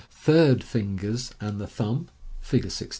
third 0.09 0.63
fingers 0.63 1.31
and 1.39 1.61
the 1.61 1.67
thumb 1.67 2.07
(see 2.41 2.59
Fig. 2.59 2.89